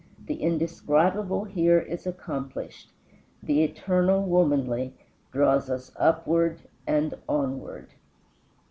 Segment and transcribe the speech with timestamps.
[0.25, 2.91] The indescribable Here is accomplished;
[3.43, 4.95] The eternal womanly
[5.31, 7.89] Draws us upward and onward."